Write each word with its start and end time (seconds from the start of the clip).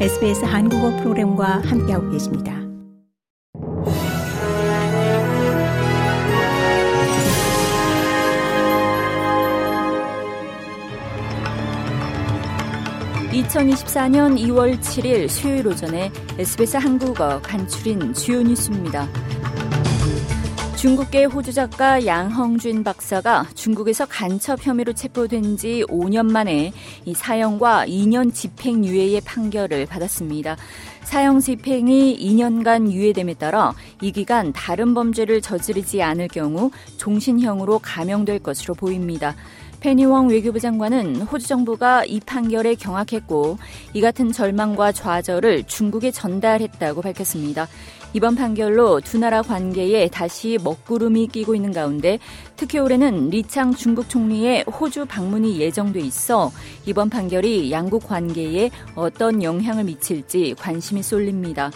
SBS 0.00 0.44
한국어 0.44 0.90
프로그램과 0.96 1.62
함께하고 1.64 2.10
계십니다. 2.10 2.52
(2024년 13.30 14.36
2월 14.36 14.80
7일) 14.80 15.28
수요일 15.28 15.68
오전에 15.68 16.10
SBS 16.38 16.76
한국어 16.76 17.40
간추린 17.40 18.14
주요 18.14 18.42
뉴스입니다. 18.42 19.08
중국계 20.84 21.24
호주 21.24 21.54
작가 21.54 22.04
양헝준 22.04 22.84
박사가 22.84 23.46
중국에서 23.54 24.04
간첩 24.04 24.58
혐의로 24.60 24.92
체포된 24.92 25.56
지 25.56 25.82
5년 25.88 26.30
만에 26.30 26.74
이 27.06 27.14
사형과 27.14 27.86
2년 27.86 28.34
집행유예의 28.34 29.22
판결을 29.22 29.86
받았습니다. 29.86 30.58
사형 31.04 31.40
집행이 31.40 32.18
2년간 32.20 32.92
유예됨에 32.92 33.32
따라 33.32 33.72
이 34.02 34.12
기간 34.12 34.52
다른 34.52 34.92
범죄를 34.92 35.40
저지르지 35.40 36.02
않을 36.02 36.28
경우 36.28 36.70
종신형으로 36.98 37.78
감형될 37.78 38.40
것으로 38.40 38.74
보입니다. 38.74 39.34
페니웡 39.84 40.30
외교부 40.30 40.58
장관은 40.60 41.16
호주 41.16 41.46
정부가 41.46 42.06
이 42.06 42.18
판결에 42.18 42.74
경악했고 42.74 43.58
이 43.92 44.00
같은 44.00 44.32
절망과 44.32 44.92
좌절을 44.92 45.64
중국에 45.64 46.10
전달했다고 46.10 47.02
밝혔습니다. 47.02 47.68
이번 48.14 48.34
판결로 48.34 49.02
두 49.02 49.18
나라 49.18 49.42
관계에 49.42 50.08
다시 50.08 50.56
먹구름이 50.64 51.26
끼고 51.26 51.54
있는 51.54 51.70
가운데 51.70 52.18
특히 52.56 52.78
올해는 52.78 53.28
리창 53.28 53.74
중국 53.74 54.08
총리의 54.08 54.62
호주 54.62 55.04
방문이 55.04 55.60
예정돼 55.60 56.00
있어 56.00 56.50
이번 56.86 57.10
판결이 57.10 57.70
양국 57.70 58.08
관계에 58.08 58.70
어떤 58.94 59.42
영향을 59.42 59.84
미칠지 59.84 60.54
관심이 60.58 61.02
쏠립니다. 61.02 61.70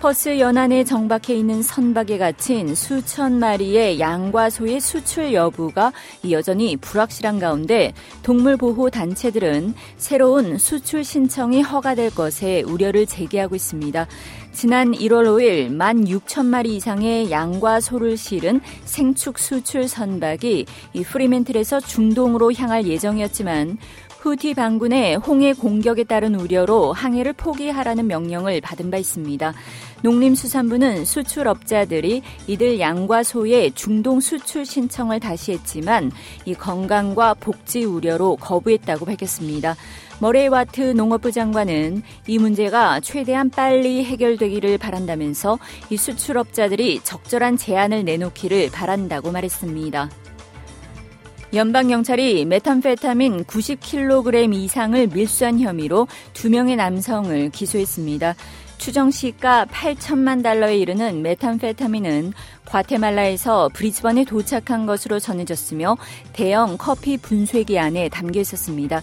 퍼스 0.00 0.38
연안에 0.38 0.84
정박해 0.84 1.34
있는 1.34 1.60
선박에 1.60 2.18
갇힌 2.18 2.76
수천 2.76 3.40
마리의 3.40 3.98
양과 3.98 4.48
소의 4.48 4.80
수출 4.80 5.32
여부가 5.32 5.92
여전히 6.30 6.76
불확실한 6.76 7.40
가운데 7.40 7.92
동물 8.22 8.56
보호 8.56 8.90
단체들은 8.90 9.74
새로운 9.96 10.56
수출 10.56 11.02
신청이 11.02 11.62
허가될 11.62 12.14
것에 12.14 12.62
우려를 12.62 13.06
제기하고 13.06 13.56
있습니다. 13.56 14.06
지난 14.52 14.92
1월 14.92 15.26
5일 15.26 15.68
1만 15.68 16.06
6천 16.06 16.46
마리 16.46 16.76
이상의 16.76 17.30
양과 17.32 17.80
소를 17.80 18.16
실은 18.16 18.60
생축 18.84 19.38
수출 19.38 19.88
선박이 19.88 20.66
이 20.92 21.02
프리멘틀에서 21.02 21.80
중동으로 21.80 22.52
향할 22.52 22.86
예정이었지만 22.86 23.78
후티 24.20 24.54
반군의 24.54 25.16
홍해 25.16 25.52
공격에 25.52 26.02
따른 26.02 26.34
우려로 26.34 26.92
항해를 26.92 27.34
포기하라는 27.34 28.08
명령을 28.08 28.60
받은 28.60 28.90
바 28.90 28.96
있습니다. 28.96 29.54
농림수산부는 30.02 31.04
수출업자들이 31.04 32.22
이들 32.48 32.80
양과 32.80 33.22
소의 33.22 33.72
중동 33.72 34.20
수출 34.20 34.66
신청을 34.66 35.20
다시 35.20 35.52
했지만 35.52 36.10
이 36.44 36.54
건강과 36.54 37.34
복지 37.34 37.84
우려로 37.84 38.36
거부했다고 38.36 39.06
밝혔습니다. 39.06 39.76
머레이 40.20 40.48
와트 40.48 40.80
농업부 40.80 41.30
장관은 41.30 42.02
이 42.26 42.38
문제가 42.38 42.98
최대한 42.98 43.50
빨리 43.50 44.04
해결되기를 44.04 44.78
바란다면서 44.78 45.60
이 45.90 45.96
수출업자들이 45.96 47.00
적절한 47.04 47.56
제안을 47.56 48.04
내놓기를 48.04 48.70
바란다고 48.72 49.30
말했습니다. 49.30 50.10
연방경찰이 51.54 52.44
메탄페타민 52.44 53.44
90kg 53.44 54.54
이상을 54.54 55.06
밀수한 55.06 55.58
혐의로 55.58 56.06
두 56.34 56.50
명의 56.50 56.76
남성을 56.76 57.48
기소했습니다. 57.50 58.34
추정 58.76 59.10
시가 59.10 59.64
8천만 59.64 60.42
달러에 60.42 60.76
이르는 60.76 61.22
메탄페타민은 61.22 62.34
과테말라에서 62.66 63.70
브리즈번에 63.72 64.24
도착한 64.24 64.84
것으로 64.84 65.18
전해졌으며 65.18 65.96
대형 66.34 66.76
커피 66.76 67.16
분쇄기 67.16 67.78
안에 67.78 68.10
담겨 68.10 68.40
있었습니다. 68.40 69.00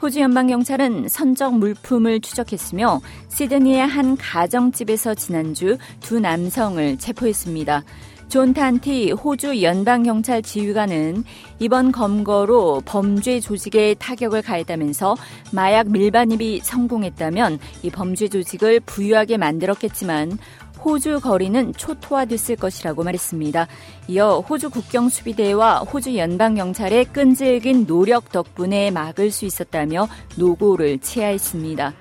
호주 0.00 0.20
연방경찰은 0.20 1.08
선적 1.08 1.58
물품을 1.58 2.20
추적했으며 2.20 3.00
시드니의 3.28 3.84
한 3.84 4.16
가정집에서 4.16 5.16
지난주 5.16 5.76
두 6.00 6.20
남성을 6.20 6.96
체포했습니다. 6.98 7.82
존 8.28 8.52
탄티 8.52 9.12
호주 9.12 9.62
연방경찰 9.62 10.42
지휘관은 10.42 11.24
이번 11.60 11.90
검거로 11.92 12.82
범죄 12.84 13.40
조직에 13.40 13.94
타격을 13.94 14.42
가했다면서 14.42 15.16
마약 15.50 15.88
밀반입이 15.88 16.60
성공했다면 16.62 17.58
이 17.84 17.90
범죄 17.90 18.28
조직을 18.28 18.80
부유하게 18.80 19.38
만들었겠지만 19.38 20.38
호주 20.84 21.20
거리는 21.20 21.72
초토화됐을 21.72 22.56
것이라고 22.56 23.02
말했습니다. 23.02 23.66
이어 24.08 24.40
호주 24.40 24.68
국경수비대와 24.70 25.80
호주 25.80 26.18
연방경찰의 26.18 27.06
끈질긴 27.06 27.86
노력 27.86 28.30
덕분에 28.30 28.90
막을 28.90 29.30
수 29.30 29.46
있었다며 29.46 30.06
노고를 30.36 30.98
치하했습니다. 30.98 31.94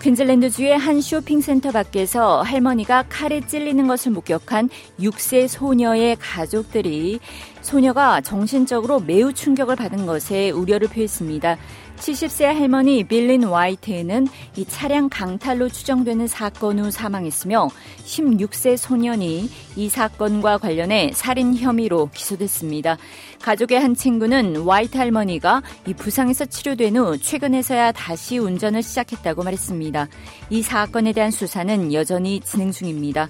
퀸즐랜드주의 0.00 0.78
한 0.78 1.00
쇼핑센터 1.00 1.72
밖에서 1.72 2.40
할머니가 2.42 3.06
칼에 3.08 3.40
찔리는 3.40 3.86
것을 3.88 4.12
목격한 4.12 4.70
6세 5.00 5.48
소녀의 5.48 6.16
가족들이 6.20 7.18
소녀가 7.62 8.20
정신적으로 8.20 9.00
매우 9.00 9.32
충격을 9.32 9.74
받은 9.74 10.06
것에 10.06 10.50
우려를 10.50 10.86
표했습니다. 10.88 11.58
70세 11.98 12.44
할머니 12.44 13.04
빌린 13.04 13.44
와이트는 13.44 14.28
이 14.56 14.64
차량 14.64 15.08
강탈로 15.08 15.68
추정되는 15.68 16.26
사건 16.26 16.78
후 16.78 16.90
사망했으며 16.90 17.68
16세 18.04 18.76
소년이 18.76 19.50
이 19.76 19.88
사건과 19.88 20.58
관련해 20.58 21.12
살인 21.14 21.56
혐의로 21.56 22.08
기소됐습니다. 22.14 22.96
가족의 23.42 23.80
한 23.80 23.94
친구는 23.94 24.62
와이트 24.62 24.96
할머니가 24.96 25.62
이 25.86 25.94
부상에서 25.94 26.46
치료된 26.46 26.96
후 26.96 27.18
최근에서야 27.18 27.92
다시 27.92 28.38
운전을 28.38 28.82
시작했다고 28.82 29.42
말했습니다. 29.42 30.08
이 30.50 30.62
사건에 30.62 31.12
대한 31.12 31.30
수사는 31.30 31.92
여전히 31.92 32.40
진행 32.40 32.70
중입니다. 32.70 33.28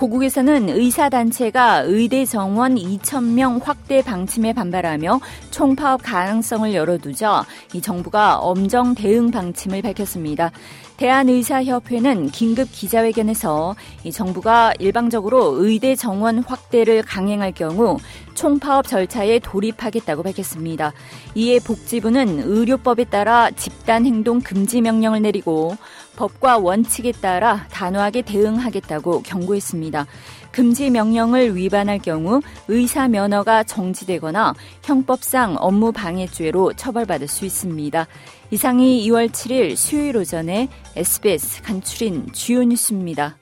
고국에서는 0.00 0.70
의사단체가 0.70 1.82
의대 1.84 2.24
정원 2.24 2.76
2,000명 2.76 3.62
확대 3.62 4.00
방침에 4.00 4.54
반발하며 4.54 5.20
총파업 5.50 6.00
가능성을 6.02 6.72
열어두자 6.72 7.44
이 7.74 7.82
정부가 7.82 8.38
엄정 8.38 8.94
대응 8.94 9.30
방침을 9.30 9.82
밝혔습니다. 9.82 10.52
대한의사협회는 10.96 12.30
긴급 12.30 12.72
기자회견에서 12.72 13.76
이 14.04 14.10
정부가 14.10 14.72
일방적으로 14.78 15.62
의대 15.62 15.94
정원 15.94 16.38
확대를 16.38 17.02
강행할 17.02 17.52
경우 17.52 17.98
총파업 18.32 18.86
절차에 18.86 19.38
돌입하겠다고 19.40 20.22
밝혔습니다. 20.22 20.94
이에 21.34 21.58
복지부는 21.58 22.40
의료법에 22.40 23.04
따라 23.04 23.50
집단 23.50 24.06
행동 24.06 24.40
금지 24.40 24.80
명령을 24.80 25.20
내리고 25.20 25.76
법과 26.20 26.58
원칙에 26.58 27.12
따라 27.12 27.66
단호하게 27.70 28.20
대응하겠다고 28.22 29.22
경고했습니다. 29.22 30.06
금지 30.52 30.90
명령을 30.90 31.56
위반할 31.56 31.98
경우 31.98 32.42
의사 32.68 33.08
면허가 33.08 33.62
정지되거나 33.62 34.52
형법상 34.82 35.56
업무 35.58 35.92
방해죄로 35.92 36.74
처벌받을 36.74 37.26
수 37.26 37.46
있습니다. 37.46 38.06
이상이 38.50 39.02
2월 39.08 39.30
7일 39.30 39.76
수요일 39.76 40.18
오전에 40.18 40.68
SBS 40.94 41.62
간추린 41.62 42.32
주요 42.34 42.64
뉴스입니다. 42.64 43.38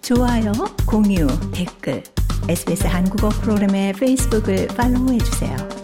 좋아요, 0.00 0.52
공유, 0.86 1.26
댓글, 1.52 2.02
SBS 2.48 2.86
한국어 2.86 3.28
프로그램의 3.28 3.92
페이스북을 3.92 4.68
팔로우해 4.68 5.18
주세요. 5.18 5.81